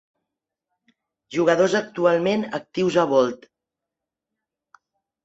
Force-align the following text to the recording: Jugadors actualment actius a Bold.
Jugadors 1.35 1.75
actualment 1.79 2.45
actius 2.59 2.97
a 3.03 3.05
Bold. 3.13 3.45